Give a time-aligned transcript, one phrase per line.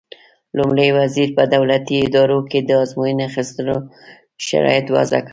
[0.57, 3.73] لومړي وزیر په دولتي ادارو کې د ازموینې اخیستو
[4.47, 5.29] شرایط وضع کړل.